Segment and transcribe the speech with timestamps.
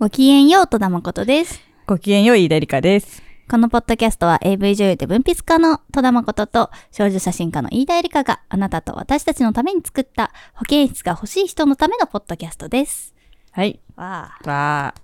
[0.00, 1.60] ごきげんよう、戸田誠です。
[1.84, 3.20] ごきげんよう、飯田理香です。
[3.50, 13.12] このポッドキャストは AV 女優で文筆家の戸田誠と少女写真家の飯田絵梨香があなたと私たちのために作った保健室が欲しい人のためのポッドキャストです。
[13.50, 13.80] はい。
[13.96, 14.48] わあ。
[14.48, 14.94] わ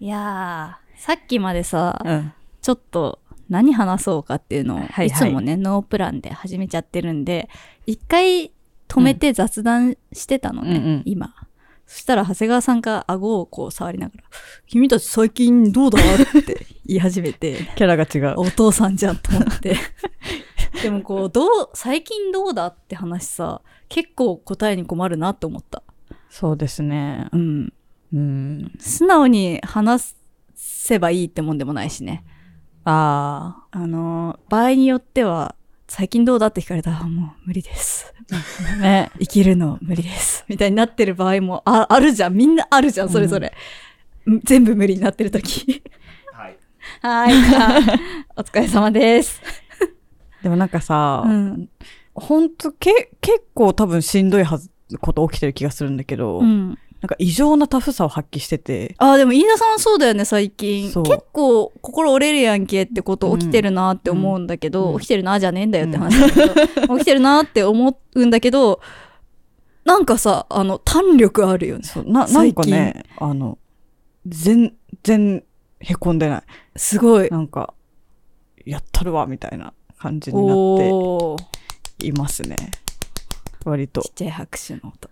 [0.00, 2.10] いやー、さっきまでさ、ー。
[2.10, 2.32] うん。
[2.60, 7.48] ちょっと何話そうかっていうのを、はいはいいつもね、ノープランで始めちゃってるんで、
[7.86, 8.52] 一回
[8.86, 11.34] 止めて雑談してたのね、うんうん今。
[11.88, 14.24] そしたら長谷川さんが顎をこう触りながら、
[14.66, 15.98] 君たち最近どうだ？
[15.98, 18.38] って言い始めて、 キャラが違う。
[18.38, 19.74] お父さんじゃんと思って。
[20.82, 22.66] でもこう、どう、最近どうだ？
[22.66, 25.82] って話さ、結構答えに困るなって思った。
[26.28, 27.28] そうですね。
[27.32, 27.72] うん。
[28.12, 28.72] うん。
[28.78, 30.14] 素直に話
[30.54, 32.22] せばいいってもんでもないしね。
[32.84, 35.54] ああの、場合によっては、
[35.88, 38.12] 最近どうだって聞かれたら、あもう無理です。
[38.30, 38.76] あ。
[38.76, 39.10] ね。
[39.18, 40.44] 生きるの無理です。
[40.46, 42.34] みたいになってる場合もああるじゃん。
[42.34, 43.52] みんなあるじゃん、それぞれ。
[44.28, 45.82] ん全部無理になってる時
[46.32, 46.58] はい。
[47.00, 47.34] はい。
[47.56, 47.80] あ
[48.36, 49.40] お疲れ様です。
[50.42, 51.68] でもなんかさ、うん。
[52.14, 56.78] ほんと、け、結構多分しんどいはず、こと起きてる気がするんだけど、うん。
[57.00, 60.92] なんか異常なタフさを発揮してて、あ、でも飯田さんそうだよね、最近。
[60.92, 68.80] 結構心折れるやんけってこと起きてるなって思うんだけど、うん起きてるなじゃねえんだよって話だけど、起きてるなって思うんだけど、
[69.84, 71.84] なんかさ、あの、弾力あるよね。
[71.84, 73.58] そうな、なんかね、あの、
[74.26, 75.44] 全然
[75.80, 76.42] へこんでない。
[76.76, 77.28] すごい。
[77.30, 77.74] なんか、
[78.66, 81.38] やったるわ、みたいな感じになっ。
[81.98, 82.56] ていますね。
[83.64, 84.12] 割とちっ。
[84.14, 85.08] ちゃい拍手の音。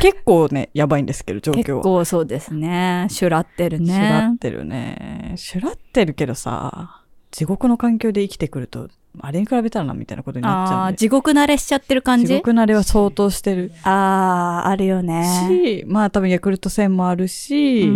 [0.00, 1.82] 結構ね、やばいんですけど、状況結は。
[1.82, 3.06] 構そうですね。
[3.10, 4.38] シュラってるシュラっね。
[4.38, 5.32] てるね。
[5.36, 8.88] シュラってるけどさ、地獄の環境で生きてくると、
[9.20, 10.96] あれに比べたらな、みたいなことになっちゃうんで。
[10.98, 15.24] 地獄慣れしちゃってる感地じ獄慣れは相当してるああ、あるよね。
[15.48, 17.90] し、まあ多分ヤクルト1000もあるし、う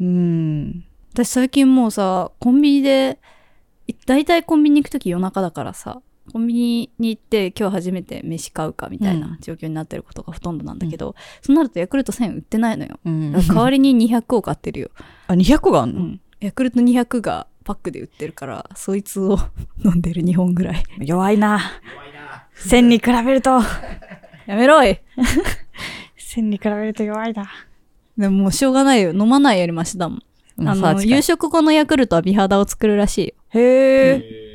[0.00, 0.60] うん。
[0.68, 0.84] ん。
[1.12, 3.18] 私最近もうさ、コンビニで、
[3.86, 12.98] い大体コンビニ行くとき夜中だからさ、コンビニに行って今日初めて飯買うかみたいな状況になってることがほとんどなんだけど、そうなるとヤクルト1000売ってないのよ。
[13.04, 14.90] うん代わりに200を買ってるよ。
[15.28, 16.20] あ、200があんの、うん。
[16.40, 19.38] ヤクルト200がパックで売ってるから、そいつを
[19.84, 20.84] 飲んでる2本ぐらい。
[21.00, 21.60] 弱いな。
[21.94, 22.46] 弱いな。
[22.56, 23.60] 1000に比べると、
[24.46, 25.00] やめろい
[26.18, 27.50] 1000に比べると弱いな。
[28.16, 29.12] でももうしょうがないよ。
[29.12, 30.22] 飲まないよりマシだもん。
[30.68, 33.34] あの、夕食後のヤクルトは美肌を作るらしいよ。
[33.50, 33.60] へ
[34.14, 34.45] え。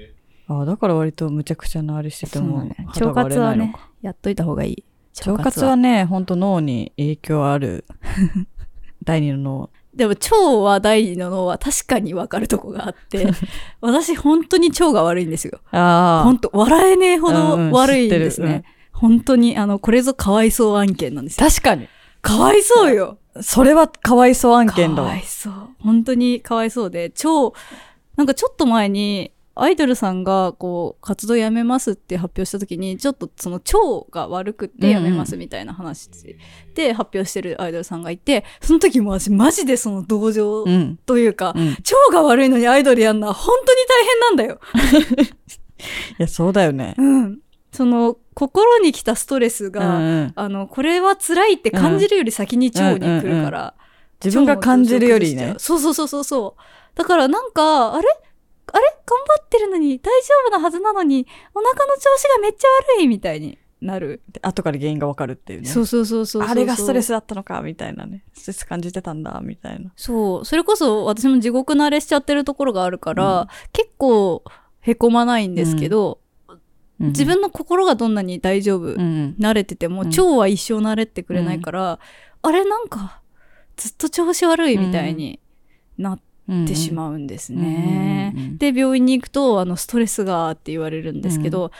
[0.59, 2.75] えあ、だから割とむちゃくちゃなあれしてても、ね。
[2.87, 4.83] 肌腸活はね、やっといた方がいい。
[5.25, 7.85] 腸活はね、ほんと脳に影響ある。
[9.03, 9.69] 第二の脳。
[9.93, 13.27] でも腸は第二の脳は確かに分かるとこがあって、
[13.81, 15.59] 私本当に腸が悪いんですよ。
[15.71, 18.63] あ本当笑えねえほどうんうん悪いんです知ってるね。
[18.93, 21.47] 本当に、あの、これぞかわいそう案件なんですよ。
[21.47, 21.87] 確かに。
[22.21, 23.17] かわいそうよ。
[23.41, 25.23] それはかわいそう案件だわかわい。
[25.23, 25.53] そう。
[25.79, 27.53] 本当にかわいそうで、超、
[28.15, 36.09] なんかちょっと前に、アイドルさんが、こう、活動やめますって発表した時に、ちょっとその腸が悪くってやめますみたいな話
[36.73, 40.97] で発表してるアイドルさんがいて、その時も私マジでその同情うん。
[41.05, 41.63] というか、うん。
[41.63, 41.77] い腸
[42.13, 44.59] が悪いのにアイドルやんのは本当に大変なんだよ。
[46.17, 46.95] や、そうだよね。
[46.97, 47.39] うん。
[47.71, 53.73] その、心に来たストレスうんが、うんあの、これは辛いって感じるより先に腸に来るから、
[54.23, 55.55] 自分が感じるよりね。
[55.57, 56.61] そうそうそうそうそう。
[56.95, 58.07] だからなんか、あれ？
[58.71, 58.85] あれ？
[59.05, 62.67] 頑張ってるのに、大丈夫なはずなのに、お腹の調子がめっちゃ
[62.97, 64.21] 悪いみたいになる。
[64.31, 65.67] で後から原因がわかるっていうね。
[65.67, 66.43] そうそうそうそう。
[66.43, 68.23] あれがストレスだったのか、みたいなね。
[68.33, 69.91] ストレス感じてたんだ、みたいな。
[69.95, 70.45] そう。
[70.45, 74.43] それこそ私も地獄慣れしちゃってるところがあるから、結構
[74.79, 76.19] へこまないんですけど、
[76.99, 79.35] 自分の心がどんなに大丈夫、うんうん。
[79.39, 81.99] 慣れてても、うん腸は一生慣れてくれないから、
[82.43, 83.21] あれなんか、
[83.75, 85.39] ずっと調子悪いみたいに
[85.97, 86.23] なって
[86.75, 88.33] しまうんですね。
[88.35, 91.71] うんうんうんで、病院に行くと、あの、ストレスがって言われるんですけど、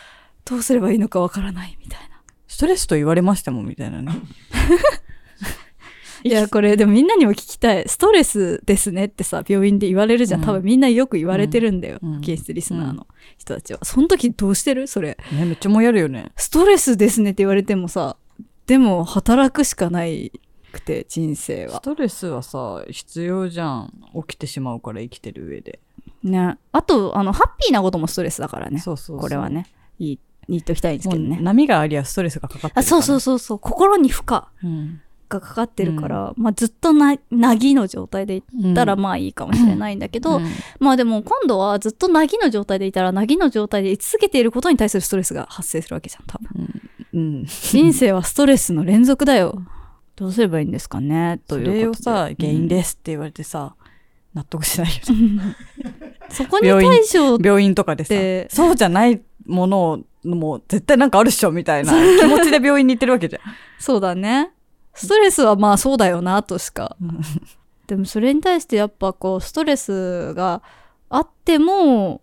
[0.45, 2.21] どうすればいいのかわからないみたいな。
[2.47, 4.11] ストレスと言われましても、みたいなね。
[6.23, 7.87] いや、これでもみんなにも聞きたい。
[7.87, 10.41] ストレスですねってさ、病院で言われるじゃん。
[10.41, 11.99] うん多分みんなよく言われてるんだよ。
[12.01, 13.07] うん保健室リスナーの
[13.37, 13.79] 人たちは。
[13.83, 14.87] その時どうしてる？
[14.87, 15.17] それ。
[15.31, 16.31] ね、めっちゃもやるよね。
[16.37, 18.17] ストレスですねって言われてもさ、
[18.67, 20.31] でも働くしかない
[20.71, 21.73] くて、人生は。
[21.75, 23.93] ストレスはさ、必要じゃん。
[24.27, 25.79] 起きてしまうから生きてる上で。
[26.23, 26.57] ね。
[26.71, 28.79] あと、あの、ハッピーなこともストレスだからね。
[28.79, 29.49] そうそうそうこれは。
[29.49, 29.67] ね。
[29.99, 30.19] いい、
[30.49, 31.39] 言っときたいんですけどね。
[31.41, 32.79] 波がありゃストレスがかかってるから。
[32.79, 33.59] あ、そうそうそうそう。
[33.59, 35.01] 心に負荷うん。
[35.31, 40.47] がかかってるから、まあずっとな、なぎの状態でいったらまあいいかもしれないんだけど、うん
[40.79, 46.81] まあでも今度はずっとなぎの状態でいたら、なぎの状態で居続けていることに対するストレスが発生するわけじゃん、多分。
[47.13, 47.45] うん。
[47.45, 49.61] 人生はストレスの連続だよ。
[50.21, 51.41] どうすればいいんですかね？
[51.47, 53.75] とそいうことでれをさ、原因ですって言われてさ、
[54.35, 55.55] 納得しないよね。
[56.29, 63.41] そこに対処っ病院とかでさで、そうじゃないものを、もう絶対なんかあるっしょみたいな気持ちで病院に行ってるわけじゃん。
[63.81, 64.51] そうだね。
[64.93, 66.95] ストレスはまあそうだよなとしか。
[67.01, 67.21] うん
[67.87, 70.61] でもそれに対してやっぱこうストレスが
[71.09, 72.21] あっても、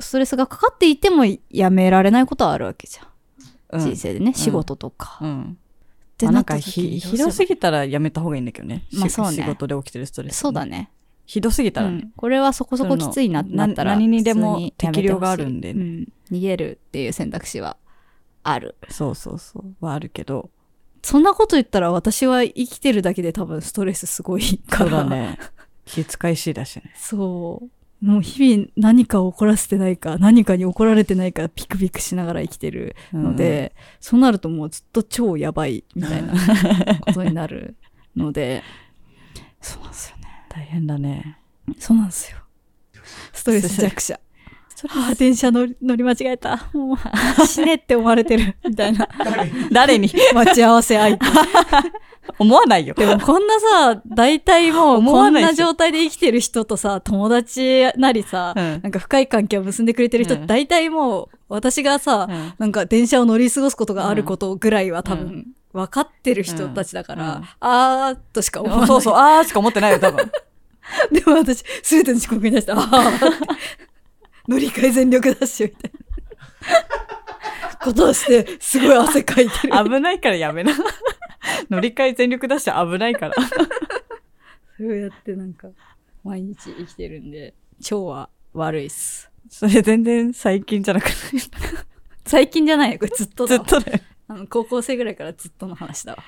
[0.00, 3.80] ストレスがかかっていてもやめられないことはあるわけじゃん。
[3.80, 5.18] 人生でね、仕事とか。
[5.20, 5.58] うん。
[6.14, 8.86] ってまあなんかなった時にひ、どうすればひどすぎたらやめた方がいいんだけどね。
[8.90, 10.64] しまあそうね仕事で起きてるストレス、そうだ。
[10.64, 10.90] ね。
[11.26, 12.00] ひどすぎたらね。
[12.02, 17.76] うん、これはそこそこきついなってなったら何にでも適量があるんでねうん逃げるっていう選択肢は
[18.42, 19.84] あるそうそうそう。
[19.84, 20.50] はあるけど。
[21.02, 25.38] そんなこと言ったら私は生きてるだけで多分ストレスすごいかそうらだね。
[25.84, 26.92] 気遣いしいだしね。
[26.96, 27.70] そう
[28.04, 36.34] もう日々何かを怒らせてないか何かに怒られてないかピクピクしながら生きてるので、そうなるともうずっと超やばいみたいな
[37.00, 37.76] ことになる
[38.14, 38.62] ので。
[39.62, 40.24] そうなんですよね。
[40.50, 41.38] 大変だね。
[41.78, 42.38] そうなんですよ。
[43.32, 44.20] ストレス弱者
[44.88, 46.68] はあ、電車乗り乗り間違えた。
[46.72, 48.56] もう、死ねって思われてる。
[48.68, 49.08] みたいな。
[49.72, 50.10] 誰に？
[50.34, 51.24] 待ち合わせ相手。
[52.38, 52.94] 思わないよ。
[52.94, 68.86] でもこんなさ、大体もう、こんな状態で生きてる人とさ、友達なりさ、うんなんか深い関係を結んでくれてる人、うん大体もう、私がさ、うんなんか電車を乗り過ごすことがあることぐらいは多う分、分かってる人たちだから、うんあーとしか思わない。
[68.86, 70.30] そうそう、あーしか思ってないよ、多分。
[71.12, 73.36] でも私、すべての遅刻に出して、あーって
[74.48, 77.74] 乗り換え全力ダッシュみたいな。
[77.84, 79.72] ことをして、すごい汗かいてる。
[79.84, 80.72] 危ないからやめな。
[81.70, 83.34] 乗り換え全力出して危ないから。
[84.78, 85.68] そうやってなんか、
[86.24, 89.30] 毎日生きてるんで、腸は悪いっす。
[89.50, 91.14] それ全然最近じゃなくない？
[92.24, 93.98] 最近じゃないよ、これずっとずっとだよ。
[94.28, 96.22] あの、高校生ぐらいからずっとの話だわ。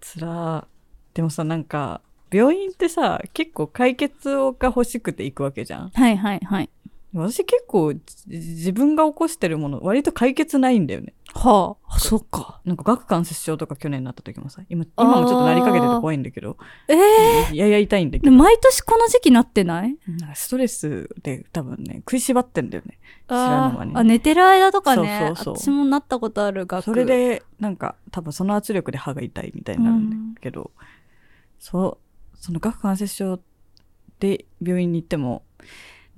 [0.00, 0.66] つらー
[1.14, 2.00] でもさ、なんか、
[2.32, 5.90] 病院ってさ、結構解決が欲しくて行くわけじゃん。
[5.90, 6.70] はいはいはい。
[7.14, 11.14] 私結構じ自分が起こしてるもの割と解決ないんだよね。
[11.32, 12.60] はあ、そっか。
[12.64, 16.56] なんか顎関節症とか去年なった時もさ、今、今もちょっとなりかけてて怖いんだけど、
[16.88, 19.96] ええいやいや痛いんだけでど、毎年この時期なってない？
[20.06, 22.98] なんかストレスで多分ね、食いしばってんだよね。
[23.28, 23.96] 知らぬ間に。
[23.96, 25.18] あ、寝てる間とかね。
[25.26, 25.54] そうそうそう。
[25.56, 26.84] 私もなったことある学。
[26.84, 30.70] それで、なんか多分その圧力で歯が痛いみたいになるんだけど、
[31.58, 31.98] そ
[32.34, 33.40] う、その顎関節症
[34.20, 35.42] で病院に行っても、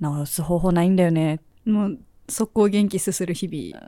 [0.01, 1.39] 治す方法ないんだよね。
[1.65, 1.99] もう、
[2.29, 3.87] 速攻元気すする日々。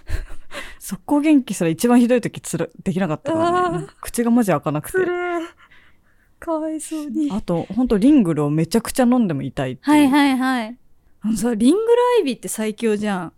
[0.78, 3.86] 速攻元気すら一番ひどい時つらできなかったからね。
[4.00, 4.98] 口がマジ開かなくて。
[6.38, 7.30] かわいそうに。
[7.32, 10.78] あと、ほんとリングルをめちゃくちゃ飲んでも痛いってはいはいはい。
[11.22, 13.32] あのさ、リングライビーって最強じゃん。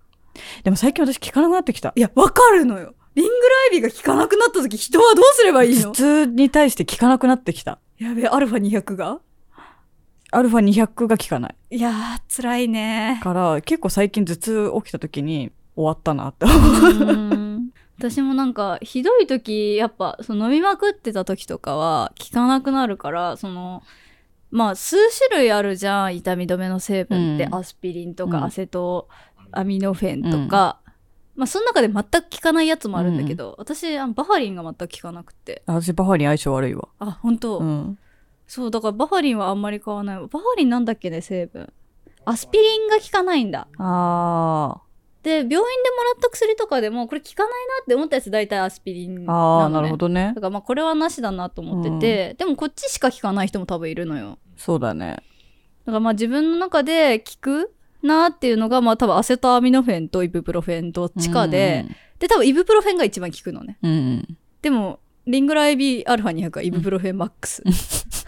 [0.62, 1.93] でも最近私効かなくなってきた。
[1.96, 2.94] いや、わかるのよ。
[3.14, 5.90] リングライビーが効かなくなった時、人はどうすればいいの？
[5.90, 7.79] 頭痛に対して効かなくなってきた。
[7.99, 9.20] やべえ、アルファ200が？
[10.30, 11.56] アルファ200が効かない。
[11.70, 13.20] いやー、辛いね。
[13.22, 23.82] から、結構最近頭痛起きた時に終わったなってうーん私もなんか、ひどい時、やっぱ、その飲みまくってた時とかは、効かなくなるから、その、
[24.50, 29.08] まあ、数種類あるじゃん、痛み止めの成分って、うんアスピリンとうんか、アセト
[29.50, 30.80] アミノフェンとか、
[31.34, 35.62] まあ、その中で全く効かないやつもあるんだけど、私、あのバファリンが全く効かなくて。
[35.66, 36.88] 私バファリン相性悪いわ。
[36.98, 37.98] あ、本当、うん。
[38.48, 40.16] そう、だからバファリンはあんまり買わない。
[40.16, 41.70] バファリンなんだっけね、成分。
[42.25, 43.68] アスピリンが効かないんだ。
[43.78, 44.80] あ
[45.23, 45.64] で、病院でもら
[46.18, 49.18] った薬とかでも、これ効かないなって思ったやつ大体アスピリンー。
[49.18, 49.26] なの、ね。
[49.28, 50.40] あー、なるほどねだ。
[50.40, 54.38] からまあこれはなしだなと思ってて、でもこっちしか効かない人も多分いるのよ。
[54.56, 55.16] そうだね。
[55.84, 61.84] だからまあ自分の中で効くなっていうのが、まあ多分アセトアミノフェンとイブプロフェンどっちかで、
[62.18, 63.76] で多分イブプロフェンが一番効くのね。
[63.82, 63.96] うんうん。
[63.96, 67.62] うんでも、リングライビーアルファ200はイブプロフェンマックス。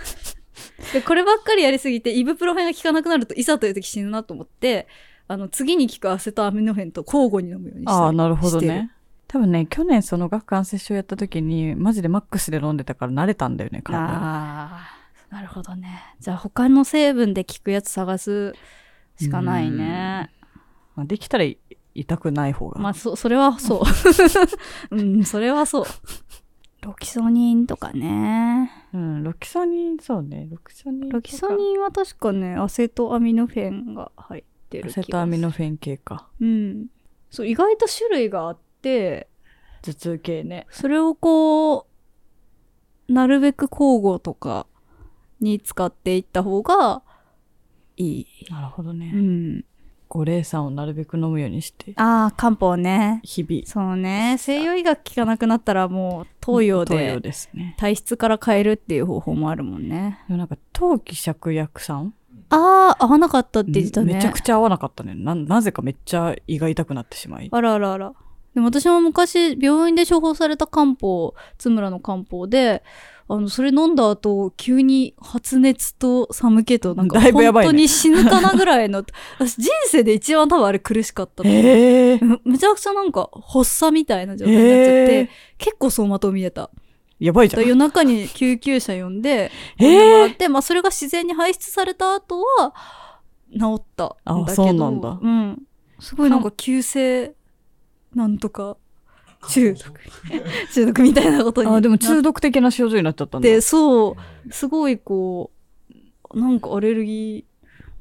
[0.92, 4.88] で、こればっかりやりすぎて、イブプロフェンが効かなくなると、いざという時死ぬなと思って、
[5.28, 8.90] あの、次に効くアセトアミノフェンと交互に飲むようにしてああ、なるほどね。
[9.28, 14.06] 多分ね、去年その顎関節症やった時に、マジでマックスで飲んでたから慣れたんだよね、体が。
[14.08, 14.90] あ
[15.30, 16.02] あ、なるほどね。
[16.18, 18.54] じゃあ他の成分で効くやつ探す
[19.20, 20.30] しかないね。
[20.96, 21.58] まあできたらい
[21.94, 22.80] 痛くない方が。
[22.80, 23.82] まあ、そ、それはそ
[24.90, 24.94] う。
[24.96, 25.84] うん、それはそう。
[26.82, 28.70] ロキソニンとかね。
[28.92, 31.08] うん、ロキソニン、そうね、ロキソニン。
[31.10, 35.02] ロキソニンは確かね、アセトアミノフェンが入ってる気がする。
[35.02, 36.28] アセトアミノフェン系か。
[36.40, 36.86] うん。
[37.30, 39.28] そう、意外と種類があって、
[39.82, 40.66] 頭痛系ね。
[40.70, 41.86] それをこ
[43.08, 44.66] う、なるべく交互とか
[45.40, 47.02] に使っていった方が
[47.96, 48.26] いい。
[48.50, 49.12] なるほどね。
[49.14, 49.64] うん。
[50.10, 53.20] 五苓散をなるべく飲むようにして、ああ、漢方ね。
[53.22, 54.36] 日々、そうね。
[54.38, 57.76] 西洋医学効かなくなったらもう東洋東洋でですね。
[57.78, 60.18] 体質から変えるっていう方法もあるもんね。
[60.26, 62.12] でもなんか、陶器芍薬散
[62.48, 64.14] ああ、合わなかったって言ってたね。
[64.14, 65.14] めちゃくちゃ合わなかったね。
[65.14, 67.48] な、なぜかめっちゃ胃が痛くなってしまい。
[67.52, 68.12] あらあらあら。
[68.54, 72.82] でも私も昔病院で処方された漢方、津村の漢方で、
[73.32, 79.04] あの、それ飲んだ後、急に発熱と寒気と、なんか本当に死ぬかなぐらいの、
[79.38, 82.18] 私人生で一番多分あれ苦しかったえ。
[82.18, 86.70] むむちゃくちゃなんか発作みたいな状態になっちゃって、結構走馬灯見えた。
[87.20, 87.62] やばいじゃん。
[87.62, 92.74] 夜中に救急車呼んで、へーって、まあそれが自然に排出された後は、
[93.52, 94.44] 治ったんだけど。
[94.44, 95.62] あそうなんだうん。
[96.00, 97.36] すごいなんか急性、
[98.12, 98.76] なんとか、
[99.48, 100.00] 中毒。
[100.72, 103.48] 中毒みたいなことにあ、でも中毒的な症状になっちゃったんだ。
[103.48, 104.16] て、そ
[104.48, 105.50] う、すごいこ
[106.32, 107.44] う、なんかアレルギ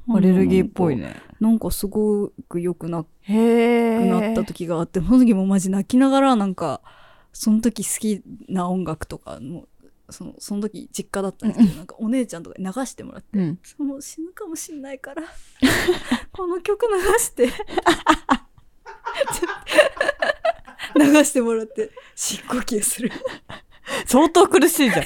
[0.07, 0.97] ー、アレルギーっぽい。
[0.97, 1.15] ね。
[1.39, 3.03] なんかすごく良くな。
[3.03, 6.81] くなった時があって、その時もマジ泣きながらなんか、
[7.31, 9.67] その時好きな音楽とかも、
[10.09, 13.59] そのその時実家だったんですけど、なんかお姉ちゃんとかに流してもらって、うん。
[13.77, 15.23] もう死ぬかもしんないから、
[16.33, 17.49] この曲流して、
[20.95, 23.11] 流してもらって、深呼吸する。
[24.05, 25.05] 相当苦しいじゃん。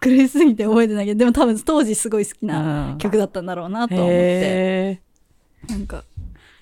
[0.00, 5.00] 苦しすぎて覚えてないけど、でも多分当時すごい好きなうん曲だったんだろうなとは思って、へ
[5.68, 5.72] え。
[5.72, 6.04] なんか、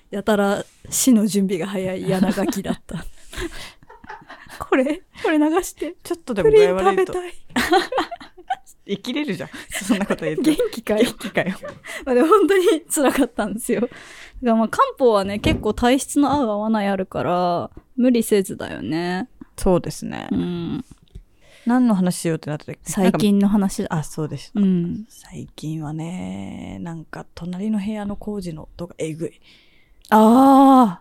[0.09, 3.05] やたら死の準備が早い柳書きだった。
[4.59, 7.33] これ、これ流して、ちょっとでも具合悪いと食べたい。
[8.87, 9.49] 生きれるじゃん。
[9.71, 10.41] そんなこと言って。
[10.43, 11.13] 元気かよ元。
[11.17, 11.55] 気かよ。
[12.05, 13.81] まあでも本当に辛かったんですよ。
[13.81, 13.93] だか
[14.41, 19.29] らまあ漢方はね、結構体質の合う合わないあるから、無理せずだよね。
[19.57, 20.35] そうですねう。
[20.35, 20.85] ん。
[21.65, 23.11] 何の話しようってなった時最。
[23.13, 24.51] 近の話あ、そうです。
[24.53, 25.05] うん。
[25.09, 29.41] 最近はね、なんか隣の部屋の工事の音がえぐい。
[30.09, 30.99] あ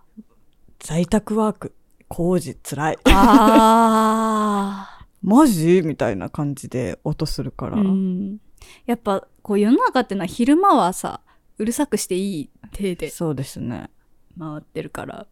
[0.78, 1.74] 在宅ワーク、
[2.08, 2.98] 工事つらい。
[3.04, 3.10] あ。
[3.10, 4.93] ああ。
[5.24, 5.82] マジ？
[5.82, 7.78] みたいな感じで音するから。
[7.78, 8.38] うん。
[8.86, 11.20] やっぱ、こう世の中ってのは昼間はさ、
[11.58, 13.90] うるさくしていい手でそうですね。
[14.38, 15.26] 回ってるから。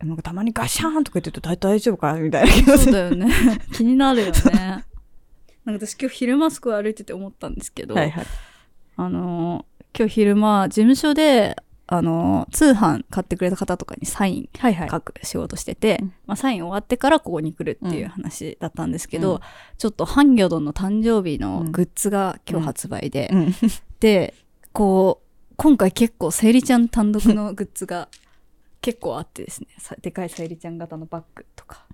[0.00, 2.90] なんかたまにガシャーンとか言ってると大大丈夫かみたいな気がする。
[2.90, 3.30] そうだよね。
[3.72, 4.32] 気になるよね。
[5.64, 8.26] なんか私今日昼間すごい歩いてて思ったんですけど、はいはい。
[8.96, 11.56] あのー今日昼間、事務所で、
[11.92, 14.48] あのー通販買ってくれた方とかにサイン。
[14.88, 19.40] 書く仕事してて、うんまあ、サイン終わってからここに来るっていう話だったんですけど、うん
[19.76, 23.54] ちょっとハンギョドンの誕生日のグッズが今日発売で、うん。
[23.98, 24.34] で、
[24.72, 28.08] こう、今回結構さゆりちゃん単独のグッズが
[28.82, 31.86] 結構あってですね、さでかいさゆりちゃん型のバッグとか、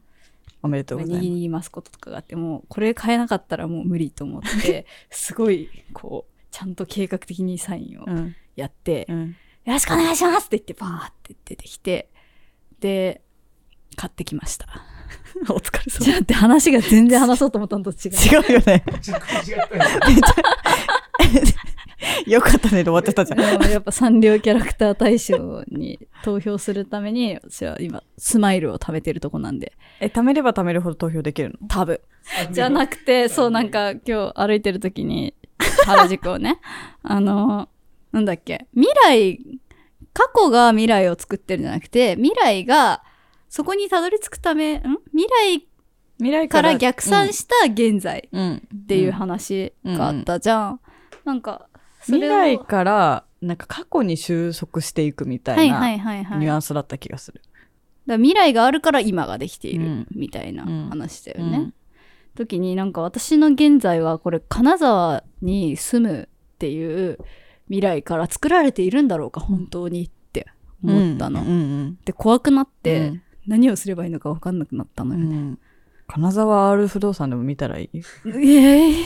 [0.63, 1.27] おめでとうございます。
[1.27, 8.37] にマスコットとかがあって、もうこれ買えなかったらもう無理と思って、 すごい、こう、ちゃんと計画的にサインをうん。
[8.57, 9.37] やって、うん。
[9.67, 12.09] よろしくお願いしますって言って、バーって出てきて、
[12.79, 13.21] で、
[13.97, 14.67] 買ってきました。
[15.53, 18.13] お疲れじゃあって話が全然話そうと思ったのと違う。
[18.13, 18.43] 様。
[18.43, 18.85] 違うよね。
[19.03, 19.97] 違ったよ
[22.27, 23.63] よかったねで終わっちゃったじゃん。
[23.71, 31.67] やっぱサンリオキャラクター大賞に投票するために、私は今、スマイルを貯めてるとこなんで、え、貯めれば貯めるほど投票できるの？
[31.69, 32.01] 多分。
[32.53, 35.35] じゃなくて、そうなんか今日歩いてる時に、
[35.85, 36.61] 原宿をね、
[37.03, 37.69] あの、
[38.17, 39.61] なんだっけ、未来、
[40.15, 43.03] 過去が未来を作ってるんじゃなくて、未来が
[43.51, 44.83] そこにたどり着くため、ん？
[45.13, 45.69] 未来
[46.17, 48.43] 未来から逆算した現在うん。
[48.43, 48.57] うん。
[48.57, 50.81] っていう話があったじゃん。
[51.27, 51.69] なんか、
[52.05, 55.91] 未来から、なんか過去に収束していくみたはいな。
[55.91, 57.43] ニュアンスだった気がする。
[58.07, 61.59] ら未来があるから今ができているうんみたいなうん話だよね。
[61.59, 61.75] うん
[62.37, 67.19] 時になんか私の現在はこれ金沢に住むっていう
[67.69, 70.47] 未来から作られているんだろうか本当にって
[70.83, 71.43] 思ったの。
[71.43, 71.53] うんう
[71.85, 75.37] んで怖くなっうてん何をすればいいのか分かんなくなったのよね。
[75.37, 75.59] うん
[76.09, 78.01] 金沢 R 不動産でも見たらいい？
[78.27, 79.05] ええ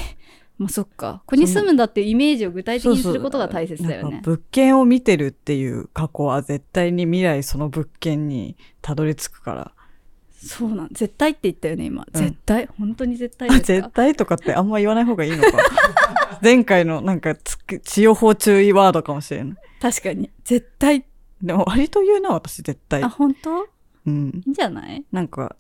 [0.59, 1.23] まあそっか。
[1.25, 4.21] ここに住むんだってイメージを具体的にすることが大切だよね。
[4.23, 9.73] 物件を見てるっていう過去は絶対に未来その物件にたどり着くから。
[10.43, 10.89] そうなん。
[10.93, 12.07] 絶対って言ったよね、今。
[12.13, 12.67] うん絶対？
[12.79, 13.67] 本当に絶対ですか？
[13.67, 15.51] 絶対とかってあんま言わない方がいいのか。
[16.43, 19.57] 前回のなんかつく、治療法注意ワードかもしれない。
[19.81, 20.31] 確かに。
[20.45, 21.05] 絶対。
[21.43, 23.09] でも割と言うな、私絶対あ、。
[23.11, 23.67] 本当？
[24.07, 24.43] うん。
[24.45, 25.05] いいんじゃない？
[25.13, 25.57] なんか、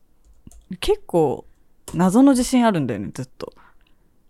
[0.80, 1.44] 結構、
[1.94, 3.52] 謎の自信あるんだよね、ずっと。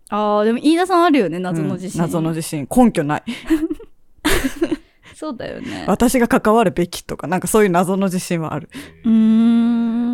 [0.09, 1.99] ああ、でも飯田さんあるよね、謎の自信。
[2.01, 2.67] うん謎の自信。
[2.75, 3.23] 根拠ない。
[5.15, 5.85] そうだよね。
[5.87, 8.69] 私が関わるべきとか、なんかそういう謎の自信はある。
[9.05, 9.11] うー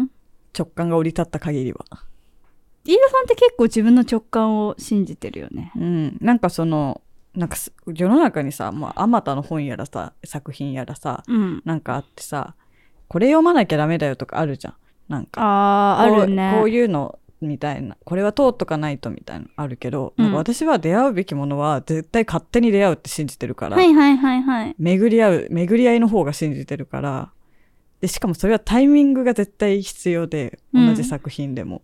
[0.03, 0.11] ん。
[0.57, 1.85] 直感が降り立った限りは。
[2.85, 5.71] 飯田さんって結構自分の直感を信じてるよね。
[5.75, 6.17] うん。
[6.21, 7.01] なんかその、
[7.35, 11.61] なんかす世の中にさ、まあ、あまたの本やらさ、作品やらさ、うん。
[11.65, 12.55] なんかあってさ、
[13.07, 14.75] これ読まなきゃダメだよとかあるじゃん。
[15.09, 15.41] なんか。
[15.41, 16.53] あー、あこうるね。
[16.57, 17.97] こういうのみたいな。
[18.03, 24.75] これは通っとかないとみたいなのあるけど、うんなんか私は出会うべきものは絶対勝手に出会うって信じてるから、はいはいはいはい。
[24.79, 27.31] 巡り合う、巡り合いの方が信じてるから、
[28.01, 31.81] で、しかもそれはタイミングが絶対必要で、うん同じ作品でも。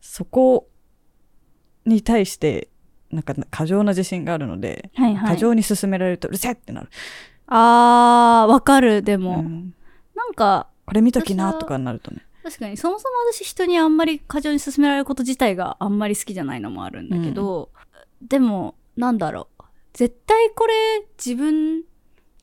[0.00, 0.68] そこ
[1.84, 2.68] に対して、
[3.10, 5.30] なんか過剰な自信があるので、はいはい。
[5.30, 6.88] 過剰に進められるとうるせえってなる。
[7.46, 9.02] あー、わかる。
[9.02, 9.74] でも、うん
[10.14, 12.26] なんか、これ見ときなとかになるとね。
[12.42, 17.70] 確かにそもそも私人にあんまり過剰に進められること自体があんまり好きじゃないのもあるんだけど、
[18.22, 20.72] でもなんだろう絶対これ
[21.18, 21.82] 自分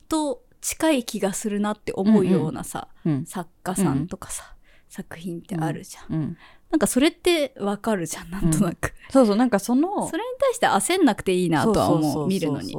[0.08, 3.26] と近い気がするなって思うようなさ、うん。
[3.26, 4.54] 作家さんとかさ、
[4.88, 6.36] 作品ってあるじゃん、うん。
[6.70, 12.74] なんかそれってわかるじゃんなんとなく、そうそう、なんかその、それに対して焦んなくていいなとは思う見るのに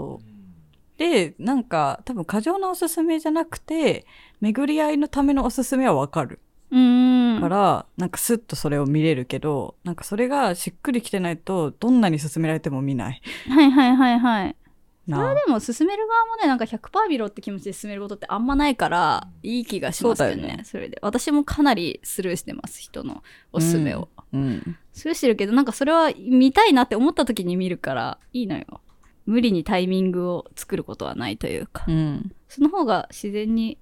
[0.97, 4.07] で、なんか多分過剰なおすすめじゃなくて、
[4.41, 6.39] 巡り合いのためのおすすめはわかる。
[6.71, 13.21] うーんから、なんかスッとそれを見れるけど、なんかそれがしっくりきてないと、どんなに勧められても見ない。
[13.47, 14.64] はいはいはいはいな
[15.07, 20.63] それはでも進める側もねなんか100%見ろって気持ちで進めることってあんまないからいい気がしますよねそよね。
[20.63, 20.97] それで。
[21.01, 24.77] 私もかなりスルーしてます人のおすすめを、うん。
[24.93, 28.81] スルーしてるけどなんかそれは見たいなって思った時に見るからいいのよ。
[29.25, 32.31] 無理にタイミングを作ることはないというか、うん。
[32.47, 33.77] その方が自然に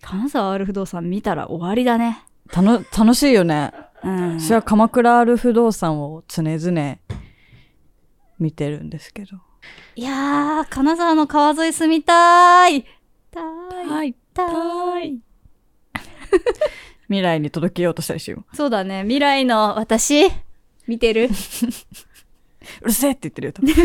[0.00, 2.24] 金沢 R 不動産見たら終わりだね。
[2.50, 3.72] たの、楽しいよね。
[4.02, 4.40] うん。
[4.40, 6.98] 私は鎌倉ある不動産を常々
[8.38, 9.47] 見てるんですけど。
[9.96, 12.84] いやー金沢の川沿い住みたい
[13.30, 14.14] たーいい。
[14.32, 15.20] たーい
[17.08, 19.02] 未来に届けようとしたりしよそうだね。
[19.02, 20.28] 未来の私、
[20.86, 21.24] 見てる？
[21.24, 21.28] う。
[22.82, 23.70] うるせえって言ってるよ、多分。
[23.74, 23.76] い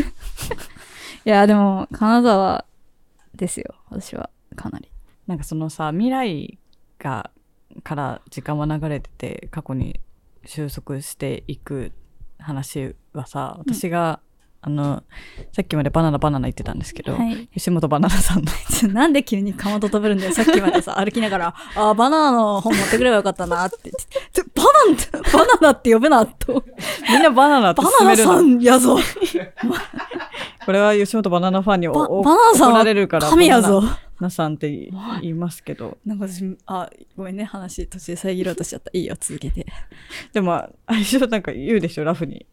[1.23, 2.65] や、でも、金沢
[3.33, 3.75] ですよ。
[3.89, 4.89] 私は、かなり。
[5.25, 6.59] なんかそのさ、未来
[6.99, 7.31] が、
[7.83, 9.99] から時間は流れてて、過去に
[10.45, 11.93] 収束していく
[12.39, 14.19] 話はさ、私が、
[14.65, 15.03] あの、
[15.51, 17.49] さっきまでバナナバナナ言ってたんですけど、はい。
[17.53, 18.51] 吉本バナナさんの
[18.93, 20.31] なんで急にかまど食べるんだよ。
[20.33, 23.91] さっきまでさ、 歩きながら、あーバナナの本持ってくればよかったなって
[24.55, 26.63] バナナ、バナナって呼ぶな、と。
[27.09, 28.97] みんなバナナってバナナさんやぞ。
[30.65, 33.87] これは吉本バナナファンにおバおバナナさん怒られるから神やぞバ。
[33.87, 34.91] ナナさんって言
[35.23, 38.89] いますけどなんか私、あ、ごめんね、話途中で遮ろうとしちゃった。
[38.93, 39.65] いいよ、続けて。
[40.31, 42.05] でもまあ相性なんか言うでしょ？
[42.05, 42.45] ラフに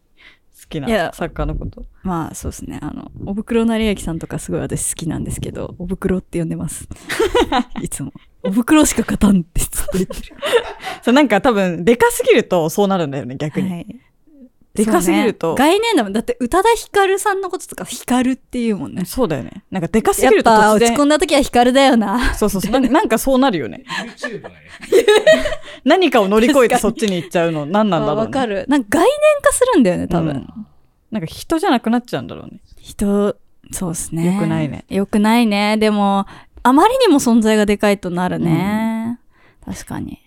[0.71, 1.85] きいやな作家のこと？
[2.03, 2.79] まあ、そうですね。
[2.81, 6.87] あの、おぶくろなりやきさんとかすごい私好きなんですけど、おぶくろって呼んでます。
[7.81, 8.11] いつも。
[8.43, 10.35] おぶくろしか勝たんってずっと言ってる。
[11.03, 13.99] そうなんか多分でかすぎるとそうなるんだよね逆に、はい
[14.73, 16.13] でかすぎるとね概念だもん。
[16.13, 19.03] だって、宇多田ヒカルさんのこととか、ヒカルっていうもんね。
[19.05, 22.33] そうだよねなんかでかすやっぎると突然ぱ落ち込んだ時はヒカルだよな。
[22.35, 23.83] そうそうそうなんかそうなるよね。
[25.83, 28.65] 何かを乗り越えてそっちに行っちゃうの何なんだろう、ね、わかる。
[28.69, 30.31] なんか概念化するんだよね、多分。
[30.31, 30.67] うん
[31.11, 33.35] なんか人じゃなくなっちゃうんだろうね人、
[33.71, 34.33] そうですね。
[34.33, 34.85] よくないね。
[34.87, 35.75] よくないね。
[35.75, 36.25] でも、
[36.63, 39.19] あまりにも存在がでかいとなるね。
[39.65, 40.21] 確かに。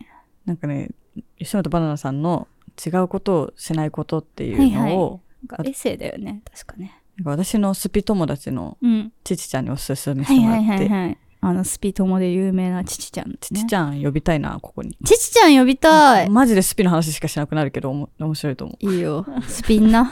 [0.45, 0.91] なんかね
[1.39, 2.49] 吉本バナナさんの
[2.85, 6.43] 違うことをしないことっていうのを、はいはなんかエッセイだよね。
[6.51, 7.01] 確かね。
[7.23, 9.13] 私のスピ友達のうん。
[9.23, 11.19] ちちちゃんにおすすめしてもらって。
[11.41, 13.37] あの、スピ友で有名なちちちゃん、ね。
[13.39, 16.31] ちちちゃん呼びたいなここにちちちゃん呼びたい。
[16.31, 19.27] マジでスピの話しかしなくなるけど面白いと思いいよ。
[19.47, 20.11] スピンな。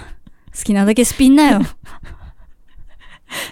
[0.54, 1.60] 好きなだけスピンなよ。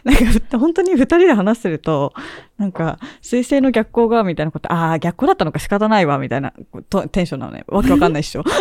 [0.05, 2.13] う なんかふ本当に二人で話してると
[2.59, 6.53] なんか水星の逆光がみたいなことああ逆光だったのか仕方ないわみたいな
[6.89, 8.45] とテンションなのねわけわかんないっしょ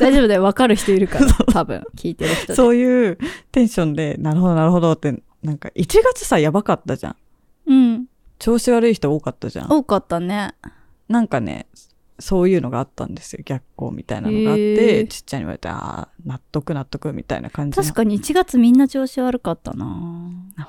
[0.00, 0.42] 大丈夫だよ。
[0.42, 1.26] わかる人いるから。
[1.52, 1.84] 多分。
[1.96, 2.54] 聞いてる人で。
[2.54, 3.18] そういう
[3.52, 7.16] テンションでなるほどなるほどってなんか1月さやばかったじゃん
[7.66, 8.06] うん。
[8.38, 10.54] 調子悪い人多かったじゃん多かったね。
[11.08, 11.66] なんかね、
[12.20, 13.42] そういうのがあったんですよ。
[13.44, 17.82] 逆光みたいなのがあっへて、ーちっちゃいに言われて、ああ、納得納得みたいな感じの。
[17.82, 19.86] 確かに1月みんな調子悪かったな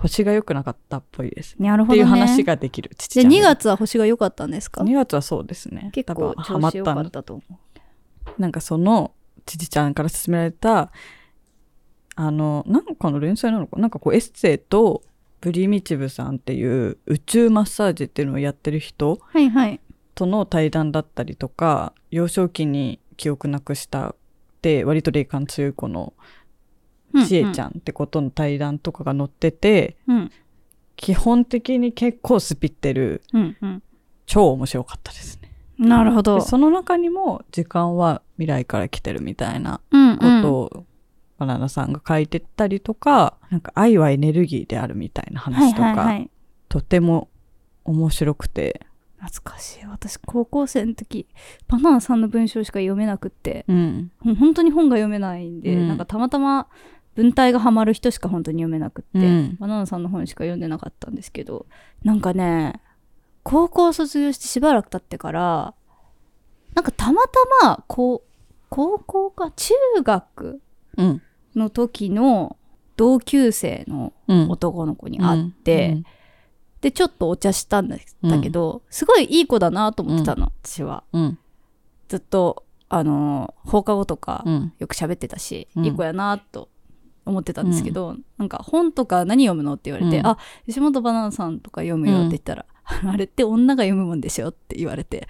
[0.02, 1.56] 星が良くなかったっぽいです。
[1.58, 2.04] なるほどね。
[2.04, 2.92] っていう話ができる。
[2.98, 3.26] ちっちじゃい。
[3.26, 5.90] 2月は星が良かったんですか？2月はそうですね。
[5.94, 7.02] 結構調子良ったんだ。
[7.04, 8.42] かったと思う。
[8.42, 9.14] なんかその、
[9.46, 10.92] ちちちゃんから勧められた、
[12.16, 13.80] あの、なんかの連載なのか？
[13.80, 15.02] なんかこうエッセイと、
[15.42, 19.80] プリミチブさんっていう宇宙マッサージっていうのをやってる人はいはい。
[20.20, 24.16] との対談だったりとか幼少期に記憶なくした
[24.62, 26.14] で割と霊感強い子の
[27.26, 30.16] ちえちゃんってことの対談とかが載ってて、ん。
[30.16, 30.32] うん。
[30.98, 33.58] 基本的に結構スピってるうん。
[33.62, 33.84] うん。
[34.26, 35.52] 超面白かったですね。
[35.78, 36.42] なるほどで。
[36.42, 40.86] その中にも時間は未来から来てるみたいなうん、ことを
[41.38, 46.30] バナナさんが書いてたりとか、なんか愛はエネルギーであるみたいな話とか、い。
[46.68, 47.30] とても
[47.86, 48.86] 面白くて、
[49.22, 49.86] 懐かしい。
[49.86, 51.28] 私、高校生の時、
[51.68, 54.12] バナナさんの文章しか読めなくって、うん。
[54.24, 56.68] 本当に本が読めないんで、うんなんかたまたま
[57.16, 61.66] 文体がハマる人しか本当に読めなくって、うんバナナさんの本しか読んでなかったんですけど、
[62.04, 62.82] なんかね、
[63.44, 65.74] 高校卒業してしばらく経ってから、
[66.74, 68.30] なんかたまたま、こう、
[68.70, 70.62] 高校か中学
[70.98, 71.22] うん。
[71.56, 72.56] の時の
[72.96, 74.50] 同級生のうん。
[74.50, 76.04] 男の子に会って、うん
[76.82, 81.04] で、ちょっとお茶したんだだけど、すごいいい子だなと思ってたの、私は。
[81.14, 81.40] うん。
[82.08, 84.74] ずっと、あのー放課後とか、うん。
[84.80, 85.86] よく喋ってたし、うん。
[85.86, 86.70] いい子やなと
[87.26, 90.28] 思ってたんですけど、なんか本とか何読むのって言われて、うん。
[90.28, 92.66] あ、吉本バナナさんとか読むよって言ったら、
[93.12, 95.28] あれって女が読むもんでしょって言われて、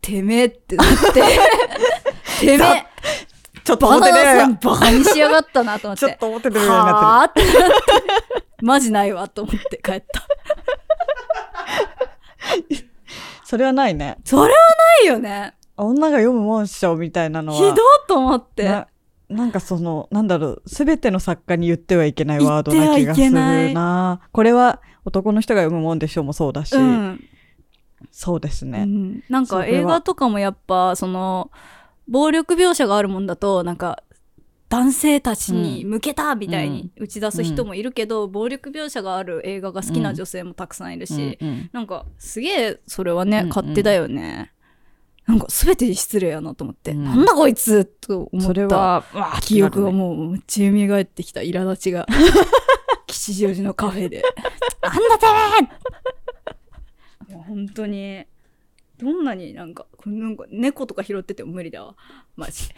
[0.00, 1.22] てめえってなって、
[2.40, 2.86] てめえ。
[3.64, 7.74] ちょっと思ってるナさんバカにしやがったなと思っ ちょってと、思ってるようになはぁってなって、
[8.62, 10.26] マジないわと思って帰った。
[13.44, 14.16] それはないね。
[14.24, 15.54] それはないよね。
[15.76, 17.58] 女が読むもんっしょみたいなのは。
[17.58, 17.76] ひどい
[18.08, 18.64] と思って。
[18.64, 18.86] な
[19.28, 24.20] なんかその、なんだろう、すべての作家に言ってはいけないワードな気がするな。
[24.30, 27.24] これは男の人が読むもんでしょもそうだし、うん。
[28.10, 28.82] そうですね。
[28.82, 31.50] うんなんか映画とかもやっぱその
[32.08, 34.02] 暴力描写があるもんだとなんか
[34.72, 43.48] 男性たちに向けたみたいに打ち出す人もいるけど、暴力描写がある映画が好きな女性もたくさんいるし、うんうんなんかすげえそれはね、うんうん。
[43.50, 44.50] 勝手だよね。
[45.26, 47.04] なんか全てに失礼やなと思って、うん。
[47.04, 48.46] なんだこいつと思った。
[48.46, 52.06] それは、わーって記憶がもうめっちゃ蘇ってきた苛立ちが。
[53.06, 54.22] 吉祥寺のカフェで
[54.80, 55.68] 「なんだてめ
[57.28, 58.24] え!」いや本当に
[59.02, 61.96] どんなになんかなんか猫とか拾ってても無理だわ。
[62.36, 62.68] マジ。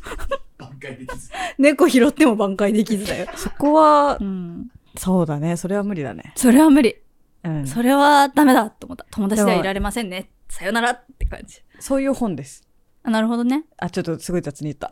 [0.58, 1.30] 挽回できず。
[1.58, 5.56] 猫拾っても挽回できずだよ、そこはう、ん、そうだね。
[5.56, 6.32] それは無理だね。
[6.36, 6.96] それは無理。
[7.44, 7.66] うん。
[7.66, 9.06] それはダメだと思った。
[9.10, 10.30] 友達ではいられませんね。
[10.48, 11.62] さよならって感じ。
[11.80, 12.68] そういう本です。
[13.04, 13.64] あなるほどね。
[13.78, 14.88] あ、ちょっとすごい雑に言った。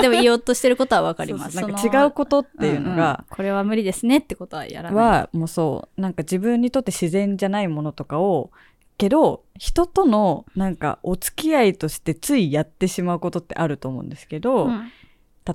[0.00, 1.52] でも言おうとしてることはわかります。
[1.52, 1.70] そうそう。
[1.72, 2.96] なんか違うことっていうのんん。
[2.96, 5.04] が、これは無理ですねってことはやらない。
[5.04, 8.52] は、もうそう、なんか自分にとって自然じゃないものとかを、
[9.00, 14.90] けど、人との、なんか、お付き合いとしてついやってしまうことってあると思うんですけど、うん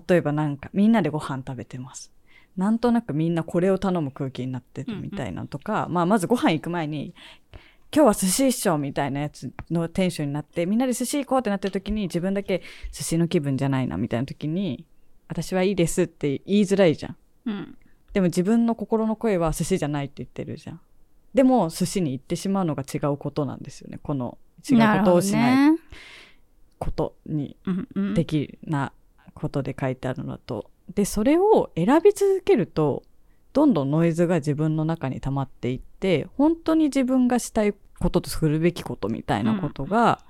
[0.09, 2.11] 例えばなんか、みんなでご飯食べてます。
[2.57, 7.13] なんとなくみんなこれを頼む空気になってるみたいなとか、まあ、まずご飯行く前に、
[7.95, 14.85] 今日は寿司一緒みたいなやつのテンションになって、みんなで寿司行こうってなってる時に、自分だけ寿司の気分じゃないなみたいな時に、
[15.29, 17.17] 私はいいですって言いづらいじゃん。
[17.45, 17.77] うん
[18.11, 20.79] でも自分の心の声は寿司じゃないって言ってるじゃん。
[21.35, 23.99] でも寿司に行ってしまうのが違うことなんですよね。
[24.01, 25.79] この違うことをしないる
[26.79, 28.93] ことにほどねうんうん的な
[29.33, 30.71] ことで書いてあるのだと。
[30.93, 33.03] で、それを選び続けると、
[33.51, 40.23] どんどんノイズが自分の中に溜まっていって、本当に自分がしたいこととするべきことみたいなことが、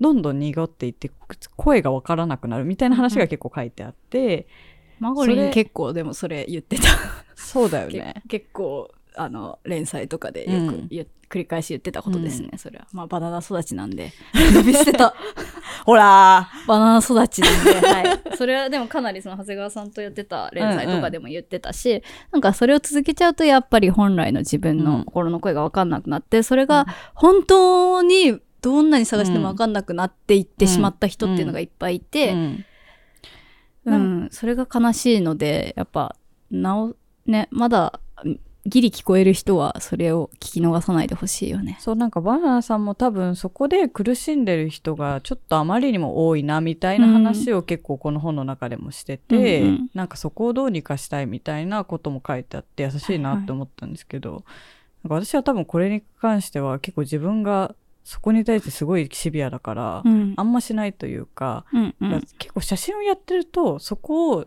[0.00, 1.10] どんどん濁っていって、
[1.56, 4.46] 声がわからなくなるみたいな話が結構書いてあって、
[5.00, 6.84] マゴリン結構でもそれ言ってた。
[7.34, 8.22] そうだよね。
[8.28, 10.66] け結構、あの、連載とかでうん。
[10.66, 12.86] よく言う、繰り返し言ってたことですね、それは。
[12.92, 14.12] まあ、バナナ育ちなんで。
[14.54, 15.14] 呼び捨てた。
[15.84, 18.36] ほらバナナ育ちなんで、 はい。
[18.36, 24.84] それはでもかなりその長谷川さんとやってた連載とかでも言ってたし、なんかそれを続けちゃうとやっぱり本来の自分うん。
[24.84, 32.64] の心の声がわかんなくなって、それが本当にどんなに探してもわかんなくなっていってしまった人っていうのがいっぱいいて、うん。
[33.84, 36.16] うん、それが悲しいので、やっぱ、
[36.50, 36.94] なお、
[37.26, 38.00] ね、まだ、
[38.64, 41.78] ギリ聞こえる人はそれを聞き逃さないでほしいよね。
[41.80, 49.90] そうなんかバナナさんも多分そこで苦しんでる人がちょっとあまりにも多いなみたいな話を結構この本の中でもしてて、うんうん。
[49.94, 54.44] なんかそこをどうにかしたいみたいなことも書いてあって優しいなって思ったんですけど、
[55.02, 60.34] なんか私は多分これに関しては結構自分がそこに対してすごいシビアだから、うん。
[60.36, 62.20] あんましないというか、うんうん。
[62.38, 64.46] 結構写真をやってるとそこを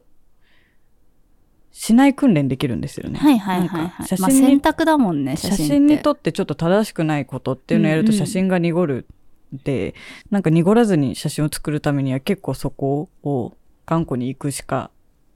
[1.78, 3.20] しない訓練できるんですよね。
[3.20, 3.90] はいはいはい、はい。
[3.90, 5.58] か写真にまあ選択だもんね、写真。
[5.58, 9.06] 写真に撮ってちょっと正しくないことっていうのをやるとうんうん写真が濁る
[9.52, 9.94] で、
[10.32, 14.90] なんか濁らずに写真を作るためには結構そこを頑固に行くしか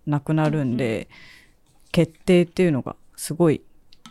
[0.05, 1.09] なくなるんで、
[1.91, 3.61] 決定っていうのがすごい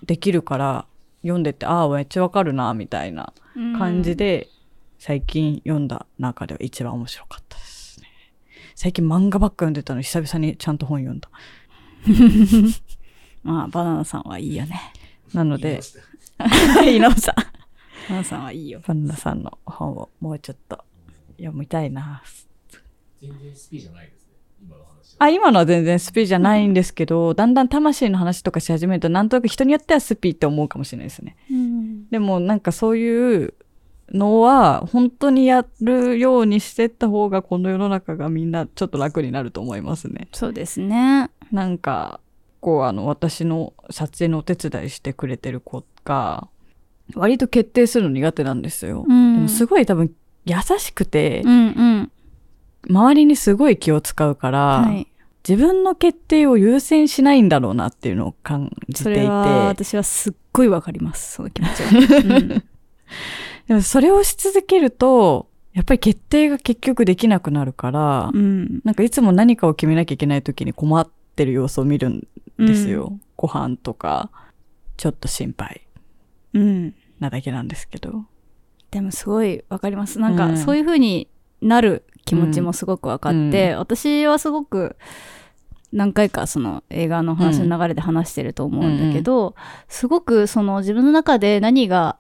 [0.05, 0.87] できるから
[1.23, 3.33] 読んでて、ああ、めっちゃわかるな、みたいな
[3.79, 4.49] 感じで、
[4.99, 8.07] 最近読んだ中では一番面白かったですね。
[8.75, 11.31] 最近漫画ばっか読んでたのに久々にちゃんと本読んだ。
[13.43, 14.81] まあ、バナナさんはいいよね。
[15.33, 17.35] なので言いま、した 井上さん。
[17.37, 17.45] バ
[18.11, 18.81] ナナさんはいいよ。
[18.87, 20.85] バナナさんの本をもうちょっと
[21.39, 22.23] 読みたいな。
[23.21, 24.35] 全然スピじゃないですね。
[24.63, 25.25] 今の話は。
[25.27, 31.37] あ、今のは全然スピじゃないんですけど、だんだん魂の話とかし始めると、なんとなく人によってはスピって思うかもしれないですね。
[31.51, 33.55] うんでもなんかそういう
[34.13, 40.29] のは、本当にやるようにしてった方が、この世の中がみんなちょっと楽になると思いますね。
[40.33, 41.31] そうですね。
[41.53, 42.21] なんか、
[42.61, 46.49] こうあの、私の撮影のお手伝いしてくれてる子が、
[47.15, 49.05] 割と決定するの苦手なんですよ。
[49.09, 50.11] うんでもすごい多分
[50.45, 52.13] 優しくて、うんうん。
[52.89, 55.07] 周りにすごい気を使うから、はい。
[55.49, 59.21] 自分の決定を優先しないんだろうなっていうのを感じていて。
[59.21, 61.35] それは私はすっごいわかります。
[61.35, 61.91] その気持ちは。
[62.37, 62.65] うん
[63.69, 68.81] でもそれをし続けると、やっぱり決定が結局できなくなるから、うん。
[68.85, 72.27] なんかいつも何かを決めなきゃいけない時に困ってる様子を見るん
[72.59, 73.19] ですよ。
[73.37, 74.31] ご飯とか、
[74.97, 75.83] ちょっと心配
[76.55, 76.95] うん。
[77.21, 78.25] なだけなんですけど。
[78.91, 80.19] でもすごいわかります。
[80.19, 81.29] なんうんかそういう風に
[81.61, 84.97] なる気持ちもすごくわかって、う私はすごく
[85.93, 89.55] 何回かその映画の話の流れで話してると思うんだけど、
[89.89, 92.17] すごくその自分の中で何が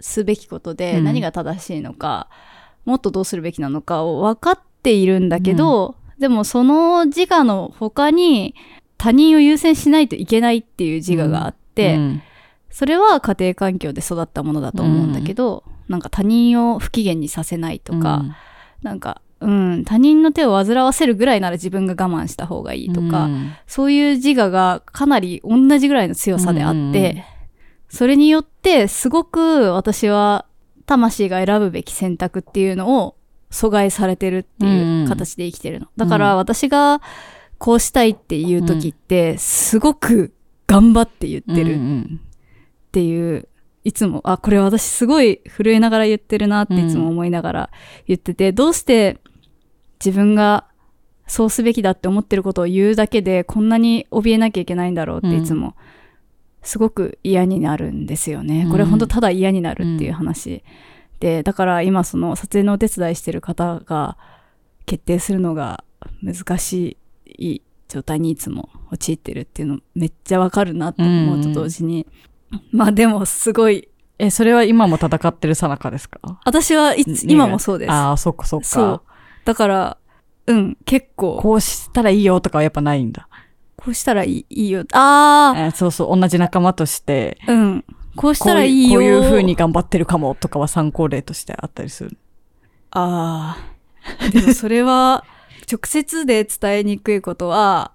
[0.00, 1.04] すべきことでうん。
[1.04, 2.28] 何が正しいのか、
[2.84, 8.54] もっとどうするべきなのかを分かっているんだけど、でもその自我の他に
[8.98, 12.22] 他人を優先しないといけないっていう自我があって、うん。
[12.70, 18.22] それは家庭環境で育ったものだと思うんだけど、なんか他人を不機嫌にさせないとか、
[18.82, 23.52] なんか、うん、他人の手を煩わせるぐらいなら自分が我慢した方がいいとか、うん。
[23.66, 27.22] そういう自我がかなり同じぐらいの強さであって、うんうん
[27.88, 30.46] それによってすごく私は
[30.86, 33.16] 魂が選ぶべき選択っていうのを
[33.50, 35.88] 阻害されてるっていう形で生きてるの。
[35.96, 37.00] だから私が
[37.58, 40.32] こうしたいっていう時って、すごく
[40.66, 41.76] 頑張って言ってる。
[41.76, 42.18] っ
[42.92, 43.48] ていう、
[43.84, 47.70] いつも、あ、これ私すごい震えながら言ってるなっていつも思いながら
[48.06, 49.18] 言ってて、どうして
[50.04, 50.66] 自分が
[51.26, 55.74] そうすべきだって思ってることを言うだけでこんなに怯えなきゃいけないんだろうっていつも
[56.66, 58.64] すごく嫌になるんですよね。
[58.64, 60.62] うんこれ本当ただ嫌になるっていう話。
[61.20, 64.18] で、だから今その撮影のお手伝いしてる方が
[64.84, 65.84] 決定するのが
[66.22, 72.06] 難しい状態にいつも陥ってるっていうのめっちゃわかるなって思うと同時に、
[72.70, 76.40] まあでもすごい、え、それは今も戦ってるさなかですか？
[76.44, 77.92] 私はいつね今もそうです。
[77.92, 78.66] ああ、そっかそっか。
[78.66, 79.02] そう。
[79.44, 79.98] だから、
[80.48, 83.28] うん、結構、こうしたらいいよとかはやっぱないんだ。
[83.86, 84.84] こうしたらいいいいよ。
[84.94, 87.84] あえーそうそう、同じ仲間として、あ、うん。
[88.16, 88.98] こうしたらいいよ。
[88.98, 92.16] こういうこういう風に頑張ってるかもとかは参考例としてあったりする。
[92.90, 94.28] ああ。
[94.32, 95.24] でもそれは、
[95.70, 97.92] 直接で伝えにくいことは、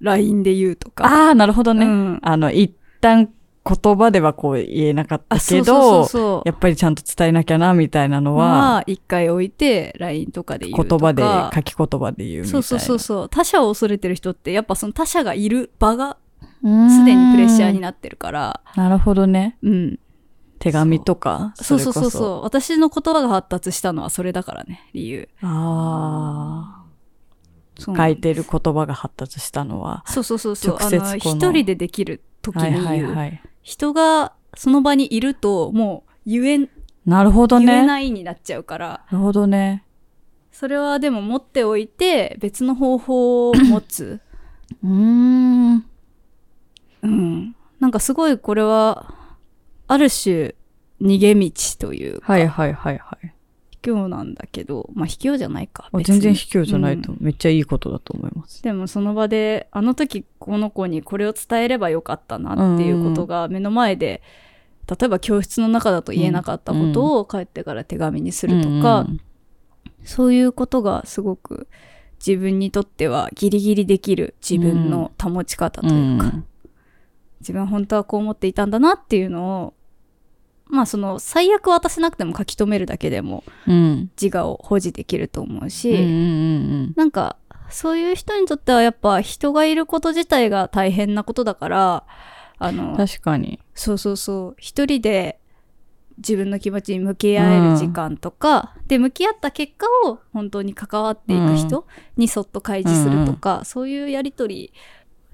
[0.00, 1.04] LINE で言うとか。
[1.04, 1.84] ああ、なるほどね。
[1.84, 3.28] うんあの、一旦
[3.64, 6.42] 言葉ではこう言えなかったあ、けど。
[6.44, 11.12] やっぱりちゃんと伝えなきゃな、みたいなのは、まあ、一回置いて、LINE とかで言うとか。
[11.12, 12.52] 言葉で、書き言葉で言うみたいな。
[12.52, 13.28] そうそうそうそう。
[13.28, 16.16] 他者を恐れてる人って、やっぱその他者がいる場が、
[16.62, 16.90] うん。
[16.90, 19.58] すでにプレッシャーになってるから、なるほどね。
[19.62, 19.98] うん。
[20.58, 21.52] 手紙とか。
[21.56, 22.42] そうそうそうそう。
[22.42, 25.28] 私の言葉が発達したのはそれだからね、理由。
[25.42, 26.78] ああ。
[27.80, 30.02] 書いてる言葉が発達したのは。
[30.06, 30.76] そうそうそうそう。
[30.76, 33.14] 直接あの一人でできる時にはい言う。
[33.14, 33.42] はいはい。
[33.62, 36.68] 人がその場にいると、もう言えん、
[37.06, 37.66] なるほどね。
[37.66, 39.84] 言えなないになっちゃうから、るほどね。
[40.52, 44.20] それはでも持っておいて、別の方法を持つ。
[44.82, 45.84] うーん。
[47.02, 47.56] うん。
[47.78, 49.14] なんかすごいこれは、
[49.86, 50.54] ある種、
[51.00, 53.32] 逃げ道というか、はいはいはいはい。
[53.88, 55.88] 卑怯なんだけど、まあ卑怯じゃないか。
[55.92, 57.18] 別に全然卑怯じゃないと、うん。
[57.20, 58.62] めっちゃいいことだと思います。
[58.62, 64.22] でもその場で、あの時この子にこれを伝えればよかったなっていうことが目の前で、
[64.88, 69.20] 例えば教室の中だと言えなかったことを帰ってから手紙にするとか、うん
[70.04, 71.68] そういうことがすごく
[72.24, 76.46] 自分にとってはギリギリできる自分の保ち方というか、うん。
[77.40, 79.74] 自分は本当はこう思っていたんだなっていうのを、
[80.68, 84.10] まあその最悪渡せなくても書き留めるだけでもうん。
[84.20, 86.06] 自我を保持できると思うし、うんうんう
[86.88, 87.36] んなんか
[87.70, 92.04] そういう人にとってはやっぱ人がいること自体が大変なことだから、
[92.58, 92.76] あうん。
[92.76, 93.60] の、確かに。
[93.74, 95.38] そうそうそう、一人で
[96.16, 104.72] 自分の気持ちに向き合える時間とか、で、向き合った結果を本当に関わっていく人にそっと開示するとか、そういうやりとり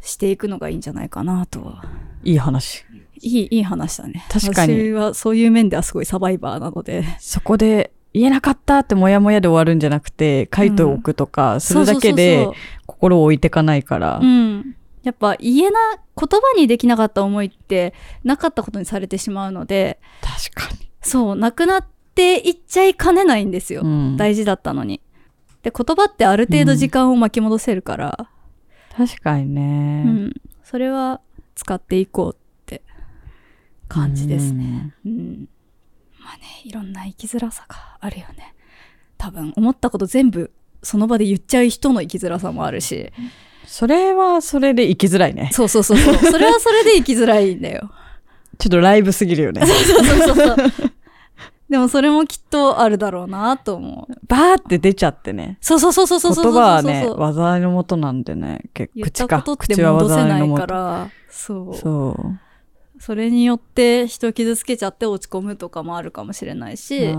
[0.01, 1.85] していくのがいいんじゃないかなとは。
[2.25, 2.85] いい話。
[3.20, 4.24] いい、いい話だね。
[4.31, 7.05] 確かに私はそういう面ではすごいサバイバーなので。
[7.18, 12.48] そこで言えなかったってモヤモヤで終わるんじゃなくて、書いておくとか、するだけで
[12.87, 14.18] 心を置いてかないから。
[14.20, 14.77] そううん。
[15.03, 15.79] やっぱ言えな、
[16.16, 20.88] 言葉にできなかった思いってなかったことにされてしまうので、確かに。
[21.03, 23.83] そう、なくなっていっちゃいかねないんですよ。
[23.83, 25.00] うん大事だったのに。
[25.62, 28.29] で、言葉ってある程度時間を巻き戻せるから、
[28.96, 30.03] 確かにうね。
[30.05, 30.33] ん。
[30.62, 31.20] それは
[31.57, 32.44] 使っていこうって
[33.88, 34.64] 感じですね。
[34.64, 34.94] ね。
[35.07, 35.49] うん。
[36.20, 38.55] まあね、いろんな生きづらさがあるよね。
[39.18, 40.51] 多分、思ったこと全部
[40.85, 43.12] その場で言っちゃう人の生きづらさもあるし。
[43.66, 45.51] それはそれで生きづらいね。
[45.53, 46.14] そうそうそうそう。
[46.31, 47.90] それはそれで生きづらいんだよ。
[48.59, 49.66] ちょっとライブすぎるよね。
[49.66, 50.57] そうそうそうそう。
[51.68, 54.14] でもそれもきっとあるだろうなと思う。
[54.29, 55.59] バーって出ちゃってね。
[55.61, 58.61] そうそうそうそうそうそうそう言葉はね、そう災いのもとなんでね。
[58.75, 59.29] 結言っ口か。
[59.29, 60.55] たことって口は戻せない。
[60.55, 61.77] から、そう。
[61.77, 62.38] そう。
[63.05, 67.14] それによって人傷つけちゃって落ち込むとかもあるかもしれないし、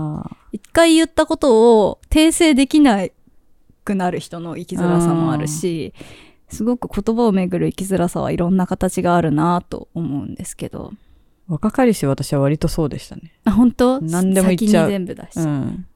[0.50, 3.06] 一回言ったことを訂正できな
[3.84, 5.94] くなる人の生きづらさもあるし、
[6.48, 10.92] すごく言葉をめぐる生きづらさはいろんな形があるなと思うんですけど。
[11.46, 13.32] 若かりし私は割とそうでしたね。
[13.44, 14.00] あ、本当？
[14.00, 15.38] 何でも言っちゃう全部だし。
[15.38, 15.86] うん。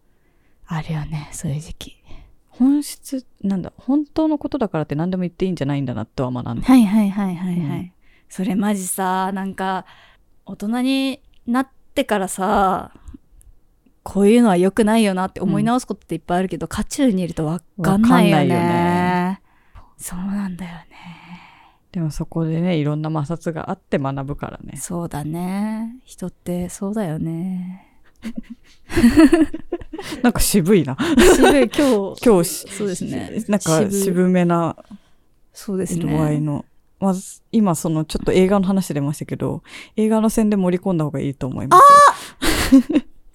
[0.68, 1.96] あるよね、そういう時期。
[2.48, 6.64] 本質、なんだ、本当のことだからって何でも言っていいんじゃないんだなとは学んだ。
[6.64, 7.80] はいはいはいはいはい。
[7.80, 7.92] うん
[8.30, 9.84] それマジさ、なんか、
[10.46, 12.92] 大人になってからさ、
[14.04, 18.42] こういうのは良くないよなって思い直すことっていっぱいあるけど、渦中にいるとわかんないよね。
[18.54, 19.42] よね
[19.98, 20.86] そうなんだよね。
[21.92, 24.76] でもそこでね、いろんな摩擦があって学ぶからね。
[24.76, 25.96] そうだね。
[26.04, 27.88] 人ってそうだよね。
[30.22, 30.96] なんか渋いな。
[31.34, 34.76] 渋い、今日、 今日し、そうですねなんか渋渋めな
[35.52, 36.46] そうです色合いね。
[36.46, 36.64] の。
[37.00, 39.62] まず、今そのちょっと映画の話出ましたけど、
[39.96, 41.82] 映画の線で盛り込んだ方がいいと思います。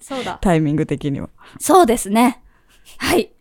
[0.00, 0.38] そうだ。
[0.40, 1.28] タイミング的には。
[1.58, 2.42] そうですね。
[2.98, 3.32] はい。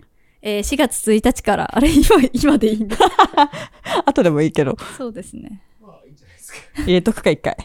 [0.41, 2.97] えー4月1日から、あれ、今、今でいいんだ。
[4.05, 5.61] 後でもいいけど、そうですね。
[5.79, 6.59] まあいいんじゃないですか。
[6.83, 7.55] 入れとくか一回。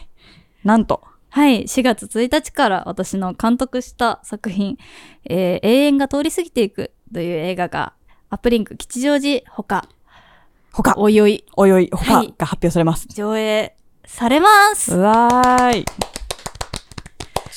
[0.63, 4.77] なんと、はい、4月1日から私の監督した作品、
[5.25, 7.93] えー永遠が通り過ぎていくという映画が、
[8.29, 9.87] アップリンク吉祥寺ほか、
[10.73, 13.07] 他、おいおい、おいおい、他はいが発表されます。
[13.09, 14.95] 上映されます。
[14.95, 15.85] うわーい。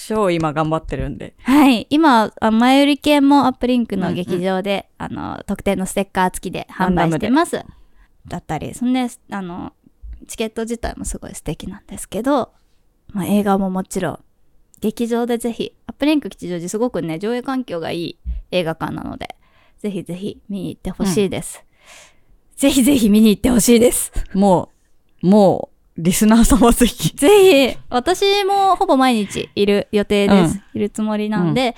[0.07, 1.35] 超今頑張ってるんで。
[1.43, 7.65] はい、今、あ前売り券もアップリンクの劇場で、あの、特典のステッカー付きで販売してます。
[8.27, 9.73] だったり、そんで、あの、
[10.27, 12.53] チケット自体もすごい素敵なんですけど、
[13.13, 14.19] まあ、映画ももちろん、
[14.81, 18.19] 劇場でぜひ、アップリンク吉祥寺すごくね、上映環境がいい
[18.51, 19.37] 映画館なので、
[19.79, 21.65] ぜひぜひ見に行ってほしいです。
[22.57, 24.13] ぜひぜひ見に行ってほしいです。
[24.33, 24.71] も
[25.23, 27.15] う、もう、リスナー様ぜひ。
[27.17, 30.55] ぜひ、私もほぼ毎日いる予定です。
[30.55, 31.77] うんいるつもりなんで、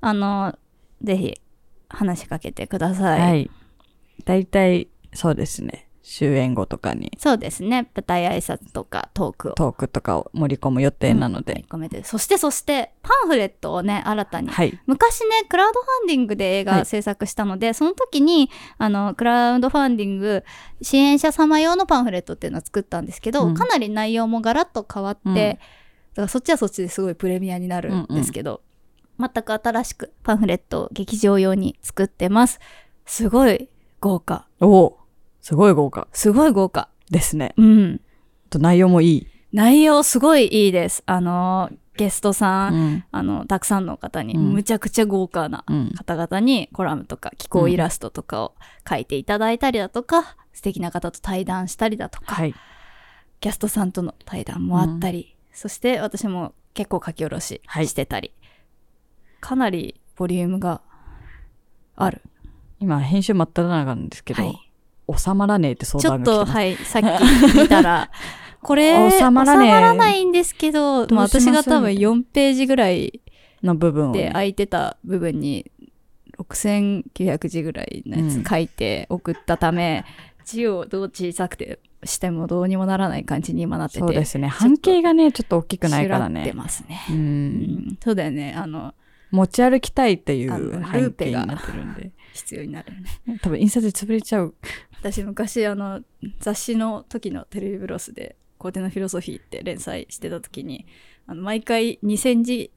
[0.00, 0.56] あの、
[1.02, 1.34] ぜひ
[1.88, 3.20] 話しかけてください。
[3.20, 3.50] はい。
[4.24, 5.85] 大体、そうですね。
[6.08, 7.90] 終演後とかにそうですね。
[7.94, 9.52] 舞台挨拶とかトークを。
[9.54, 11.64] トークとかを盛り込む予定なので。
[11.68, 12.04] 込めて。
[12.04, 14.48] そしてそして、パンフレットをね、新たに。
[14.48, 14.78] はい。
[14.86, 20.44] 昔ね、クラウドファンディングで映画はい制作したので、その時に、あの、クラウドファンディング
[20.80, 25.58] 支援者様用のパンフレットっていうのを作ったんですけど、うんかなり内容もガラッと変わって、うんだか
[26.22, 28.62] らそっちはそっちですごいプレミアになるんですけど、
[29.18, 32.58] 全く新しくパンフレットを劇場用に作ってます。
[33.04, 33.68] すごい
[34.00, 34.48] 豪華。
[34.60, 35.05] おお
[35.46, 36.88] すごい豪華すごい豪華。
[37.08, 37.54] ですね。
[37.56, 38.00] うん。
[38.50, 39.26] と内容もいい。
[39.52, 41.04] 内容すごいいいです。
[41.06, 43.04] あの、ゲストさん、うん。
[43.12, 45.92] あの、たくさんの方に、うんむちゃくちゃ豪華なうん。
[45.96, 48.56] 方々にコラムとか気候イラストとかを
[48.90, 52.52] 書いていただいたりだとか、素敵な方と対談したりだとか、はい。
[53.38, 58.32] キャストさんとの対談もあったり、そして私も結構書き下ろしはいしてたり、
[59.38, 60.80] かなりボリュームが
[61.94, 62.20] ある。
[62.80, 64.65] 今、編集真っ只中なんですけど、はい。
[65.14, 66.52] 収まらねえって相ちょっと、談が来てます。
[66.52, 67.02] はい、さっ
[67.50, 68.10] き見たら、
[68.62, 73.20] これ、収まらねえ収まらないんですけど、まあどます私が多分4ページぐらい
[73.62, 75.70] の部分で空いてた部分に
[76.38, 80.04] 6900字ぐらいのやうんつ書いて送ったため、
[80.44, 84.00] 字をどう小さくてしてもどうにもならない感じに今なってて。
[84.00, 84.48] そうですね。
[84.48, 86.52] 半径がね、ちょっと大きくないからシュラってね。
[86.54, 87.00] ますね。
[87.10, 87.12] う。
[87.12, 88.54] うんん、そうだよね。
[88.56, 88.94] あの、
[89.30, 92.12] 持ち歩きたいっていうル背景になってるんで。
[92.32, 93.40] 必要になるよね。
[93.42, 94.54] 多分印刷で潰れちゃう。
[95.00, 96.00] 私昔あの
[96.40, 100.86] 雑誌の時のテレビブロスで「コーテのフィロソフィー」って連載してた時に
[101.26, 102.70] あの毎回2000字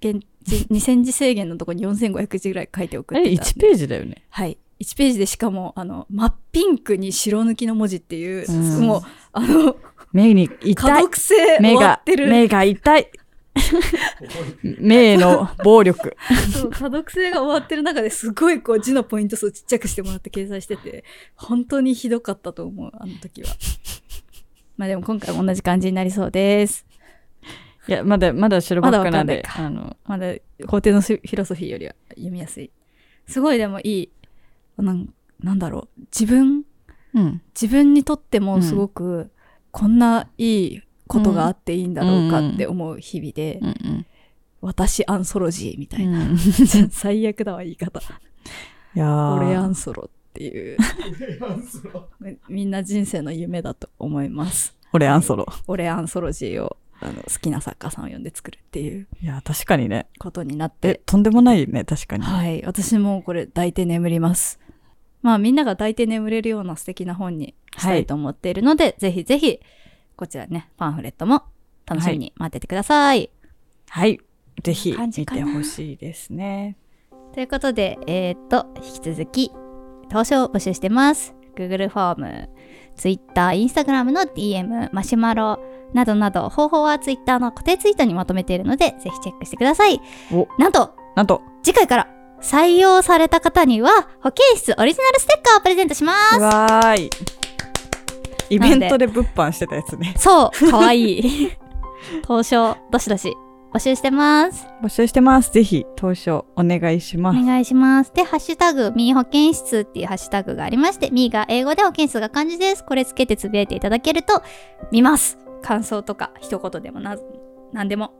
[0.00, 4.24] 限字2000字制限のとこに4500字ぐらい書いて送あれってたんで1ページだよね。
[4.30, 9.02] はい1ページでしかもあの真っピンクに白抜きの文字っていう、うんもう
[9.32, 9.76] あの
[10.12, 11.60] 目に可痛い。
[11.60, 13.10] 目が痛い。
[14.62, 16.16] 目への暴力。
[16.52, 21.04] そう可読性が終わってる中ですごいこう字のポイント数ちっちゃくしてもらって掲載してて
[21.36, 23.48] 本当にひどかったと思うあの時は。
[24.76, 26.86] まあでも今回も同じ感じになりそうです。
[27.88, 30.34] いや、まだ、まだ白ばっかなんで、まだあの、まだ
[30.66, 32.70] 皇帝のフィロソフィーよりは読みやすい。
[33.26, 34.10] すごいでもいい
[34.76, 36.00] なんなんだろう。
[36.12, 36.64] 自分
[37.14, 37.42] うん。
[37.60, 39.30] 自分にとってもすごく、
[39.70, 44.06] こんないいことがあっていいんだろうかって思う日々で、うんうん。
[44.60, 46.38] 私アンソロジーみたいな、うん、い
[46.90, 48.00] 最悪だわ言い方。
[48.98, 49.34] やー。
[49.34, 50.76] 俺アンソロっていう。
[51.40, 52.08] 俺アンソロ。
[52.48, 54.76] みんな人生の夢だと思います。
[54.92, 55.46] 俺アンソロ。
[55.66, 59.06] 俺アンソロジーをあの好きな作家さんを呼んで作るっていう。
[59.22, 60.08] いや、確かにね。
[60.18, 62.24] ことになっえて、とんでもないね、確かに。
[62.24, 62.62] はい。
[62.64, 64.58] 私もこれ抱いて眠ります。
[65.22, 69.60] まあみんなが抱いて眠れるような素敵な本にしたいと思っているので、ぜひぜひ
[70.18, 71.44] こちらねパンフレットも
[71.86, 73.30] 楽しみに待っててください
[73.88, 74.20] はい。
[74.62, 76.76] ぜひ見てほしいですね。
[77.32, 79.52] ということで、えーっと、引き続き、
[80.10, 81.34] 投書を募集してます。
[81.56, 82.48] Google フォーム、
[82.96, 85.58] Twitter、Instagram の DM、マシュマロ
[85.94, 90.00] などなど、方法は Twitter の固定ツイートにまとめているので、ぜひチェックしてください。
[90.32, 92.08] おなんと、なんと、次回から
[92.40, 96.38] 採用された方には、保健室オリジナルステッカーをプレゼントします。
[96.40, 97.37] わーい。
[98.50, 100.14] イベントで物販してたやつね。
[100.16, 101.52] そう、かわいい。
[102.22, 103.34] 投書、どしどし
[103.72, 104.66] 募集してます。
[104.82, 105.52] 募集してます。
[105.52, 107.38] ぜひ、投書お願いします。
[107.38, 108.12] お願いします。
[108.14, 112.84] で、ハッシュタグ、ミー保健室っていうハッシュタグがありまして、ミーが英語で保健室が漢字です。
[112.84, 114.42] これつけてつぶやいていただけると、
[114.90, 115.38] 見ます。
[115.62, 117.16] 感想とか、一言でもな、
[117.72, 118.12] なんでも、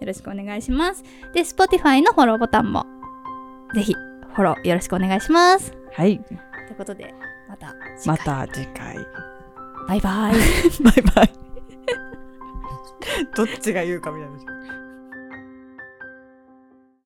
[0.00, 1.02] よろしくお願いします。
[1.34, 2.86] で、Spotify のフォローボタンも、
[3.74, 5.72] ぜひ、フォローよろしくお願いします。
[5.92, 6.18] はい。
[6.20, 7.12] ということで、
[7.48, 8.48] また次ま回。
[8.48, 8.96] た次回。
[9.88, 10.34] バイバイ。
[10.82, 11.32] バイバイ。
[13.36, 14.81] どっちが言うかみたいな。